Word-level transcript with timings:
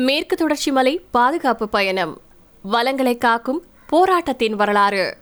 மேற்கு 0.00 0.36
தொடர்ச்சி 0.36 0.72
மலை 0.72 1.00
பாதுகாப்பு 1.10 1.68
பயணம். 1.68 2.20
வளங்களை 2.62 3.18
காக்கும் 3.18 3.64
போராட்டத்தின் 3.86 4.54
வரலாறு. 4.54 5.16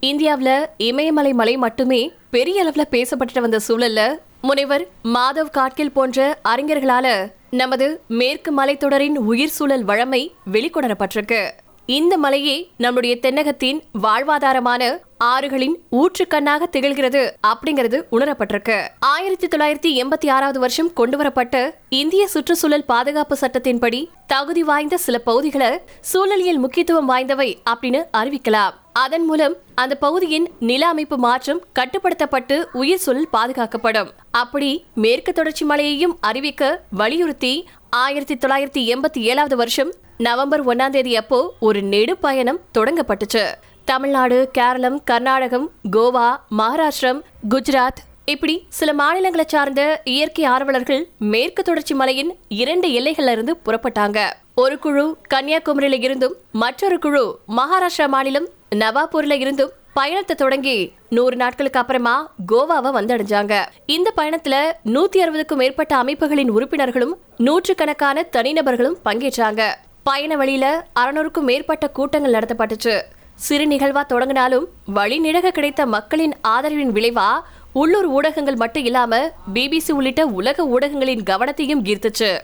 இந்தியாவில் 0.00 0.66
இமயமலை 0.76 1.32
மலை 1.32 1.56
மட்டுமே 1.56 2.12
பெரிய 2.30 2.60
அளவில் 2.60 2.88
பேசப்பட்டு 2.90 3.40
வந்த 3.40 3.60
சூழல்ல 3.68 4.18
முனைவர் 4.42 4.88
மாதவ் 5.04 5.50
காட்கில் 5.50 5.92
போன்ற 5.92 6.38
அறிஞர்களால 6.44 7.32
நமது 7.50 8.00
மேற்கு 8.08 8.52
மலைத்தொடரின் 8.52 9.16
உயிர் 9.16 9.54
சூழல் 9.56 9.84
வழமை 9.84 10.34
வெளிக்கொணரப்பட்டிருக்கு. 10.52 11.50
இந்த 11.86 12.18
மலையே 12.18 12.70
நம்முடைய 12.76 13.18
தென்னகத்தின் 13.22 13.80
வாழ்வாதாரமான 14.02 14.98
ஆறுகளின் 15.24 15.74
ஊற்றுக்கண்ணாக 15.92 16.66
திகழ்கிறது 16.72 17.30
அப்படிங்கிறது 17.46 17.98
உணரப்பட்டிருக்கு. 18.10 18.88
ஆயிரத்தி 18.98 19.46
தொள்ளாயிரத்தி 19.46 20.02
எண்பத்தி 20.02 20.30
ஆறாவது 20.30 20.58
வருஷம் 20.58 20.92
கொண்டுவரப்பட்ட 20.92 21.78
இந்திய 21.88 22.28
சுற்றுச்சூழல் 22.28 22.84
பாதுகாப்பு 22.84 23.36
சட்டத்தின்படி 23.40 24.08
தகுதி 24.26 24.62
வாய்ந்த 24.62 24.96
சில 24.96 25.18
பகுதிகளை 25.18 25.78
சூழலியல் 26.12 26.56
முக்கியத்துவம் 26.56 27.10
வாய்ந்தவை 27.10 27.56
அப்படின்னு 27.70 28.02
அறிவிக்கலாம். 28.12 28.74
அதன் 28.92 29.24
மூலம் 29.24 29.54
அந்த 29.74 29.94
பகுதியின் 29.94 30.50
நில 30.60 30.88
அமைப்பு 30.88 31.18
மாற்றம் 31.18 31.64
கட்டுப்படுத்தப்பட்டு 31.78 32.64
உயிர் 32.72 32.98
சூழல் 32.98 33.28
பாதுகாக்கப்படும். 33.32 34.08
அப்படி 34.30 34.84
மேற்கு 34.94 35.32
தொடர்ச்சி 35.32 35.64
மலையையும் 35.64 36.16
அறிவிக்க 36.20 36.82
வலியுறுத்தி 36.90 37.68
ஆயிரத்தி 37.90 38.34
தொள்ளாயிரத்தி 38.34 38.94
எண்பத்தி 38.94 39.18
ஏழாவது 39.18 39.56
வருஷம் 39.56 39.92
நவம்பர் 40.18 40.66
ஒன்னாம் 40.66 40.88
தேதி 40.88 41.16
அப்போ 41.16 41.52
ஒரு 41.60 41.82
நெடு 41.82 42.16
பயணம் 42.16 42.60
தொடங்கப்பட்டுச்சு. 42.78 43.42
தமிழ்நாடு 43.84 44.48
கேரளம் 44.52 45.04
கர்நாடகம் 45.04 45.70
கோவா 45.96 46.36
மகாராஷ்டிரம் 46.58 47.20
குஜராத் 47.48 48.02
இப்படி 48.24 48.66
சில 48.68 48.92
மாநிலங்களை 48.92 49.44
சார்ந்த 49.48 50.00
இயற்கை 50.04 50.44
ஆர்வலர்கள் 50.44 51.04
மேற்கு 51.18 51.62
தொடர்ச்சி 51.62 51.94
மலையின் 51.94 52.36
இரண்டு 52.48 52.88
எல்லைகள்ல 52.88 53.30
இருந்து 53.30 53.60
புறப்பட்டாங்க. 53.66 54.32
ஒரு 54.54 54.78
குழு 54.78 55.16
கன்னியாகுமரியில 55.34 56.02
இருந்தும் 56.02 56.34
மற்றொரு 56.52 56.98
குழு 56.98 57.38
மகாராஷ்டிரா 57.48 58.08
மாநிலம் 58.08 58.48
நவாப்பூர்ல 58.74 59.32
இருந்தும் 59.32 59.70
பயணத்தை 59.94 60.36
தொடங்கி 60.36 60.92
நூறு 61.08 61.36
நாட்களுக்கு 61.36 61.78
அப்புறமா 61.78 62.32
கோவாவை 62.52 62.90
வந்தடைஞ்சாங்க. 62.98 63.64
இந்த 63.86 64.12
பயணத்துல 64.16 64.72
நூத்தி 64.84 65.16
அறுபதுக்கும் 65.16 65.56
மேற்பட்ட 65.56 65.96
அமைப்புகளின் 65.96 66.50
உறுப்பினர்களும் 66.50 67.16
நூற்றுக்கணக்கான 67.36 68.26
தனிநபர்களும் 68.32 68.96
பங்கேற்றாங்க. 69.04 69.62
பயண 70.06 70.36
வழியில 70.36 70.66
அறநூறுக்கும் 71.00 71.46
மேற்பட்ட 71.48 71.88
கூட்டங்கள் 71.88 72.34
நடத்தப்பட்டுச்சு. 72.36 73.02
சிறு 73.34 73.64
நிகழ்வா 73.66 74.06
தொடங்கினாலும் 74.06 74.66
வழி 74.86 75.18
நிழக 75.18 75.50
கிடைத்த 75.50 75.86
மக்களின் 75.86 76.34
ஆதரவின் 76.48 76.92
விளைவா 76.96 77.28
உள்ளூர் 77.72 78.06
ஊடகங்கள் 78.06 78.54
மட்டும் 78.54 78.84
இல்லாம 78.84 79.32
பிபிசி 79.54 79.92
உள்ளிட்ட 79.92 80.26
உலக 80.26 80.66
ஊடகங்களின் 80.66 81.22
கவனத்தையும் 81.30 81.82
ஈர்த்துச்சு. 81.90 82.38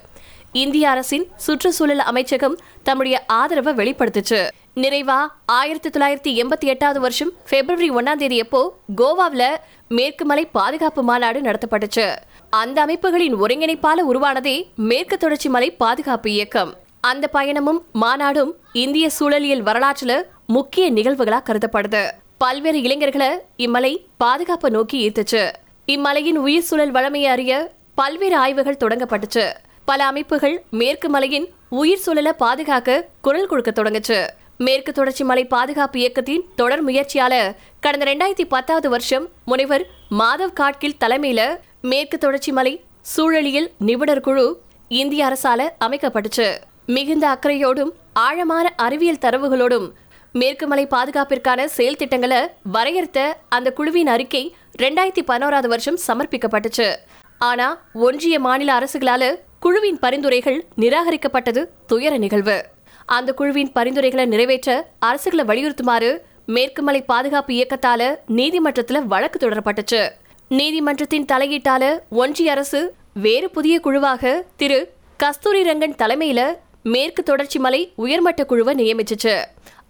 இந்திய 0.52 0.90
அரசின் 0.90 1.28
சுற்றுச்சூழல் 1.36 1.98
அமைச்சகம் 1.98 2.58
தம்முடைய 2.82 3.24
ஆதரவை 3.26 3.72
வெளிப்படுத்துச்சு. 3.80 4.48
நிறைவா 4.76 5.20
ஆயிரத்தி 5.46 5.88
தொள்ளாயிரத்தி 5.88 6.30
எண்பத்தி 6.42 6.66
எட்டாவது 6.74 7.00
வருஷம் 7.00 7.32
பிப்ரவரி 7.50 7.90
ஒன்னாம் 7.90 8.20
தேதி 8.24 8.40
அப்போ 8.40 8.76
கோவாவில் 8.96 9.48
மேற்கு 9.88 10.24
மலை 10.24 10.44
பாதுகாப்பு 10.44 11.02
மாநாடு 11.02 11.40
நடத்தப்பட்டுச்சு. 11.40 12.16
அந்த 12.50 12.80
அமைப்புகளின் 12.82 13.36
ஒருங்கிணைப்பால 13.36 14.08
உருவானதே 14.12 14.56
மேற்கு 14.76 15.16
தொடர்ச்சி 15.16 15.48
மலை 15.48 15.70
பாதுகாப்பு 15.70 16.30
இயக்கம். 16.30 16.72
அந்த 17.08 17.28
பயணமும் 17.32 17.80
மாநாடும் 18.00 18.50
இந்திய 18.72 19.10
சூழலியல் 19.18 19.64
வரலாற்றுல 19.68 20.12
முக்கிய 20.46 20.92
நிகழ்வுகளா 20.92 21.38
கருதப்படுது. 21.48 22.02
பல்வேறு 22.38 22.82
இளைஞர்களை 22.82 23.30
இம்மலை 23.56 23.92
பாதுகாப்பை 24.16 24.70
நோக்கி 24.70 24.98
ஈர்த்துச்சு. 25.08 25.42
இம்மலையின் 25.86 26.38
உயிர் 26.44 26.62
சூழல் 26.62 26.90
வளமையை 26.90 27.30
அறிய 27.30 27.72
பல்வேறு 27.94 28.36
ஆய்வுகள் 28.36 28.80
தொடங்கப்பட்டுச்சு. 28.84 29.44
பல 29.84 30.04
அமைப்புகள் 30.04 30.56
மேற்கு 30.70 31.08
மலையின் 31.08 31.48
உயிர் 31.68 31.98
சூழலை 31.98 32.32
பாதுகாக்க 32.32 33.06
குரல் 33.20 33.46
கொடுக்க 33.46 33.82
தொடங்குச்சு. 33.82 34.28
மேற்கு 34.56 34.92
தொடர்ச்சி 34.92 35.24
மலை 35.24 35.44
பாதுகாப்பு 35.44 35.98
இயக்கத்தின் 35.98 36.44
தொடர் 36.56 36.86
முயற்சியால 36.86 37.34
கடந்த 37.80 38.04
ரெண்டாயிரத்தி 38.10 38.44
பத்தாவது 38.48 38.90
வருஷம் 38.90 39.28
முனைவர் 39.44 39.86
மாதவ் 40.18 40.58
காட்கில் 40.60 41.00
தலைமையில 41.04 41.42
மேற்கு 41.82 42.18
தொடர்ச்சி 42.18 42.52
மலை 42.52 42.74
சூழலியல் 43.16 43.70
நிபுணர் 43.78 44.26
குழு 44.28 44.46
இந்திய 44.88 45.24
அரசால 45.28 45.70
அமைக்கப்பட்டுச்சு. 45.80 46.48
மிகுந்த 46.86 47.28
அக்கறையோடும் 47.28 47.90
ஆழமான 48.12 48.72
அறிவியல் 48.76 49.20
தரவுகளோடும் 49.20 49.90
மேற்கு 50.32 50.66
மலை 50.66 50.86
பாதுகாப்பிற்கான 50.86 51.64
செயல் 51.64 51.96
திட்டங்களை 51.96 52.48
வரையறுத்த 52.62 53.38
அந்த 53.48 53.72
குழுவின் 53.72 54.06
அறிக்கை 54.06 54.54
ரெண்டாயிரத்தி 54.82 55.22
பதினோராவது 55.24 55.68
வருஷம் 55.68 55.98
சமர்ப்பிக்கப்பட்டுச்சு. 56.06 56.96
ஆனா 57.38 57.80
ஒன்றிய 57.92 58.40
மாநில 58.40 58.78
அரசுகளால 58.78 59.38
குழுவின் 59.60 59.98
பரிந்துரைகள் 59.98 60.64
நிராகரிக்கப்பட்டது 60.76 61.66
துயர 61.86 62.18
நிகழ்வு. 62.18 62.64
அந்த 63.06 63.34
குழுவின் 63.34 63.72
பரிந்துரைகளை 63.72 64.26
நிறைவேற்ற 64.26 64.90
அரசுகளை 65.06 65.44
வலியுறுத்துமாறு 65.44 66.18
மேற்கு 66.46 66.82
மலை 66.82 67.02
பாதுகாப்பு 67.02 67.52
இயக்கத்தால 67.52 68.16
நீதிமன்றத்துல 68.28 69.04
வழக்கு 69.04 69.48
தொடரப்பட்டுச்சு. 69.48 70.08
நீதிமன்றத்தின் 70.48 71.24
தலையீட்டால 71.32 71.98
ஒன்றிய 72.10 72.50
அரசு 72.50 72.94
வேறு 73.14 73.50
புதிய 73.50 73.80
குழுவாக 73.80 74.44
திரு 74.56 74.92
கஸ்தூரி 75.16 75.62
ரங்கன் 75.62 75.96
தலைமையில 75.98 76.54
மேற்கு 76.82 77.22
தொடர்ச்சி 77.22 77.58
மலை 77.58 77.92
உயர்மட்ட 77.96 78.44
குழுவை 78.44 78.74
நியமிச்சுச்சு. 78.74 79.34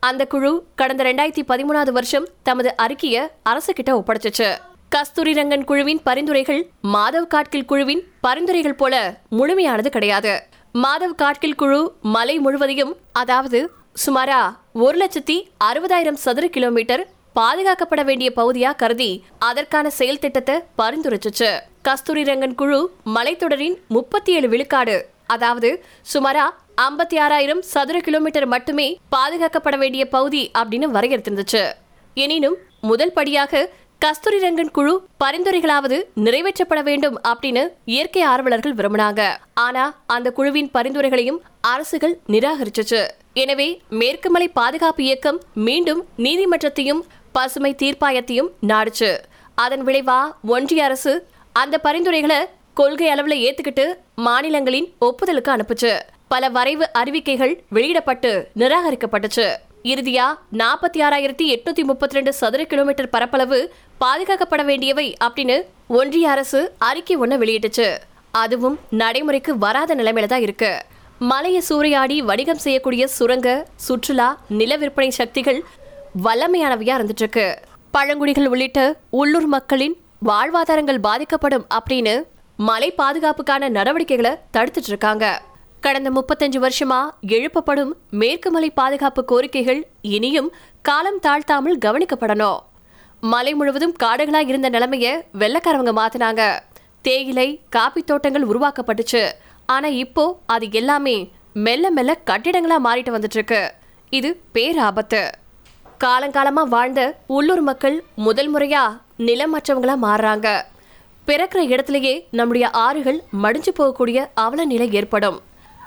அந்த 0.01 0.27
குழு 0.27 0.65
கடந்த 0.75 1.03
ரெண்டாயிரத்தி 1.05 1.43
பதிமூணாவது 1.49 1.91
வருஷம் 1.91 2.29
தமது 2.43 2.77
அறிக்கையை 2.77 3.23
அரசு 3.43 3.73
கிட்ட 3.73 3.91
ஒப்படைச்சிச்சு. 3.99 4.49
கஸ்தூரி 4.89 5.33
ரங்கன் 5.33 5.65
குழுவின் 5.65 6.01
பரிந்துரைகள் 6.03 6.71
மாதவ் 6.95 7.27
காட்கில் 7.27 7.65
குழுவின் 7.65 8.03
பரிந்துரைகள் 8.21 8.75
போல 8.75 9.21
முழுமையானது 9.31 9.89
கிடையாது. 9.89 10.43
மாதவ் 10.75 11.15
காட்கில் 11.15 11.55
குழு 11.55 11.93
மலை 12.03 12.39
முழுவதையும் 12.39 12.97
அதாவது 13.13 13.73
சுமாரா 14.07 14.41
ஒரு 14.73 14.99
லட்சத்தி 14.99 15.37
அறுபதாயிரம் 15.65 16.21
சதுர 16.25 16.47
கிலோமீட்டர் 16.49 17.07
பாதுகாக்கப்பட 17.35 18.05
வேண்டிய 18.05 18.33
பகுதியா 18.37 18.77
கருதி 18.77 19.25
அதற்கான 19.39 19.91
செயல் 19.91 20.19
திட்டத்தை 20.19 20.63
பரிந்துரைச்சிச்சு. 20.79 21.51
கஸ்தூரி 21.83 22.23
ரங்கன் 22.23 22.55
குழு 22.55 22.91
மலைத்தொடரின் 23.05 23.77
முப்பத்தி 23.89 24.33
ஏழு 24.33 24.49
விழுக்காடு 24.49 25.11
அதாவது 25.27 25.85
சுமாரா 26.13 26.45
ஐம்பத்தி 26.81 27.19
ஆறாயிரம் 27.19 27.63
சதுர 27.63 28.01
கிலோமீட்டர் 28.01 28.47
மட்டுமே 28.47 28.99
பாதுகாக்கப்பட 29.17 29.79
வேண்டிய 29.79 30.09
பகுதி 30.09 30.51
அப்படின்னு 30.59 30.87
வரையறுத்திருந்துச்சு. 30.97 31.73
எனினும் 32.15 32.57
முதல் 32.81 33.13
படியாக 33.13 33.71
கஸ்தூரி 33.99 34.39
ரங்கன் 34.39 34.71
குழு 34.71 35.07
பரிந்துரைகளாவது 35.25 35.99
நிறைவேற்றப்பட 36.27 36.83
வேண்டும் 36.83 37.21
அப்படின்னு 37.23 37.63
இயற்கை 37.85 38.23
ஆர்வலர்கள் 38.23 38.75
விரும்பினாங்க. 38.75 39.23
ஆனா 39.55 39.85
அந்த 40.07 40.33
குழுவின் 40.33 40.71
பரிந்துரைகளையும் 40.75 41.41
அரசுகள் 41.61 42.19
நிராகரிச்சுச்சு. 42.29 43.09
எனவே 43.33 43.81
மேற்குமலை 43.89 44.49
பாதுகாப்பு 44.49 45.05
இயக்கம் 45.05 45.41
மீண்டும் 45.55 46.07
நீதிமன்றத்தையும் 46.19 47.03
பசுமை 47.33 47.75
தீர்ப்பாயத்தையும் 47.83 48.51
நாடுச்சு. 48.67 49.19
அதன் 49.55 49.85
விளைவா 49.85 50.21
ஒன்றிய 50.47 50.85
அரசு 50.85 51.27
அந்த 51.53 51.79
பரிந்துரைகளை 51.79 52.41
கொள்கை 52.75 53.09
அளவுல 53.15 53.35
ஏத்துக்கிட்டு 53.47 53.87
மாநிலங்களின் 54.15 54.93
ஒப்புதலுக்கு 55.01 55.51
அனுப்புச்சு. 55.55 55.99
பல 56.33 56.49
வரைவு 56.49 56.93
அறிவிக்கைகள் 56.93 57.53
வெளியிடப்பட்டு 57.69 58.31
நிராகரிக்கப்பட்டுச்சு. 58.61 59.47
இறுதியா 59.83 60.27
நாற்பத்தி 60.61 60.99
ஆறாயிரத்தி 61.07 61.45
எட்நூத்தி 61.55 61.83
முப்பத்தி 61.89 62.15
ரெண்டு 62.15 62.33
சதுர 62.33 62.65
கிலோமீட்டர் 62.65 63.09
பரப்பளவு 63.09 63.59
பாதுகாக்கப்பட 64.01 64.65
வேண்டியவை 64.65 65.17
அப்படின்னு 65.25 65.57
ஒன்றிய 65.87 66.31
அரசு 66.31 66.61
அறிக்கை 66.79 67.17
ஒன்று 67.17 67.39
வெளியிட்டுச்சு. 67.39 67.89
அதுவும் 68.31 68.79
நடைமுறைக்கு 68.91 69.59
வராத 69.59 69.95
நிலைமையில 69.95 70.27
தான் 70.27 70.41
இருக்கு. 70.41 70.73
மலையை 71.19 71.63
சூறையாடி 71.69 72.19
வணிகம் 72.31 72.65
செய்யக்கூடிய 72.67 73.09
சுரங்க 73.19 73.67
சுற்றுலா 73.77 74.41
நில 74.49 74.77
விற்பனை 74.77 75.11
சக்திகள் 75.11 75.63
வல்லமையானவையா 76.25 76.97
இருந்துட்டு 76.99 77.25
இருக்கு. 77.25 77.59
பழங்குடிகள் 77.91 78.47
உள்ளிட்ட 78.47 78.81
உள்ளூர் 79.11 79.47
மக்களின் 79.47 79.97
வாழ்வாதாரங்கள் 80.31 81.07
பாதிக்கப்படும் 81.09 81.69
அப்படின்னு 81.79 82.17
மலை 82.57 82.95
பாதுகாப்புக்கான 82.99 83.69
நடவடிக்கைகளை 83.79 84.35
தடுத்துட்டு 84.53 84.93
இருக்காங்க. 84.95 85.27
கடந்த 85.85 86.09
முப்பத்தஞ்சு 86.17 86.59
வருஷமா 86.65 86.99
எழுப்பப்படும் 87.27 87.93
மேற்கு 88.21 88.51
மலை 88.51 88.71
பாதுகாப்பு 88.71 89.23
கோரிக்கைகள் 89.31 89.81
இனியும் 90.17 90.51
காலம் 90.83 91.19
தாழ்த்தாமல் 91.23 91.79
கவனிக்கப்படணும். 91.85 92.59
மலை 93.21 93.55
முழுவதும் 93.55 93.95
காடுகளா 94.03 94.41
இருந்த 94.51 94.69
நிலைமைய 94.75 95.07
வெள்ளக்காரவங்க 95.39 95.93
மாத்தினாங்க. 96.01 96.43
தேயிலை 97.03 97.49
காப்பி 97.69 98.03
தோட்டங்கள் 98.03 98.49
உருவாக்கப்பட்டுச்சு. 98.53 99.23
ஆனா 99.67 99.89
இப்போ 100.05 100.25
அது 100.47 100.69
எல்லாமே 100.71 101.17
மெல்ல 101.67 101.91
மெல்ல 101.91 102.19
கட்டிடங்களா 102.31 102.79
மாறிட்டு 102.87 103.15
வந்துட்டு 103.17 103.39
இருக்கு 103.41 103.63
இது 104.11 104.31
பேராபத்து. 104.55 105.23
காலங்காலமா 106.05 106.65
வாழ்ந்த 106.75 107.03
உள்ளூர் 107.27 107.67
மக்கள் 107.71 107.97
முதல் 108.27 108.53
முறையா 108.55 108.85
நிலமற்றவங்களா 109.29 109.97
மாறுறாங்க. 110.07 110.49
பிறக்கிற 111.29 111.61
இடத்துலயே 111.75 112.15
நம்முடைய 112.31 112.67
ஆறுகள் 112.87 113.19
மடிஞ்சு 113.43 113.73
போகக்கூடிய 113.79 114.19
அவல 114.35 114.65
நிலை 114.65 114.89
ஏற்படும். 115.01 115.41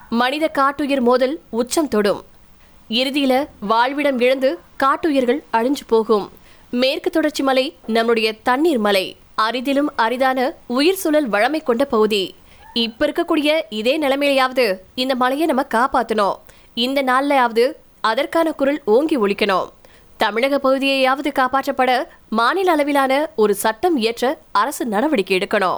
மனித 0.10 0.48
காட்டுயிர் 0.48 1.02
மோதல் 1.02 1.42
உச்சம் 1.50 1.88
தொடும். 1.88 2.24
இறுதியில 2.90 3.48
வாழ்விடம் 3.60 4.19
இழந்து 4.19 4.60
காட்டுயிர்கள் 4.78 5.44
அழிஞ்சு 5.54 5.86
போகும். 5.88 6.31
மேற்கு 6.69 7.10
தொடர்ச்சி 7.10 7.44
மலை 7.44 7.75
நம்முடைய 7.88 8.34
தண்ணீர் 8.44 8.78
மலை. 8.78 9.18
அரிதிலும் 9.38 9.92
அரிதான 9.96 10.54
உயிர் 10.66 10.96
சூழல் 10.96 11.28
வழமை 11.28 11.60
கொண்ட 11.60 11.86
பகுதி. 11.86 12.36
இப்ப 12.74 13.07
இருக்கக்கூடிய 13.07 13.62
இதே 13.69 14.00
நிலைமையிலையாவது 14.00 14.78
இந்த 14.96 15.16
மலையை 15.16 15.48
நம்ம 15.48 15.66
காப்பாத்தணும். 15.74 16.36
இந்த 16.74 17.04
நாள்லயாவது 17.04 17.72
அதற்கான 18.02 18.52
குரல் 18.52 18.81
ஓங்கி 18.86 19.18
ஒழிக்கணும் 19.18 19.68
தமிழக 20.18 20.60
பகுதியையாவது 20.63 21.31
காப்பாற்றப்பட 21.31 22.04
மாநில 22.30 22.72
அளவிலான 22.72 23.30
ஒரு 23.36 23.56
சட்டம் 23.56 23.98
இயற்ற 23.98 24.38
அரசு 24.52 24.86
நடவடிக்கை 24.86 25.38
எடுக்கணும். 25.38 25.78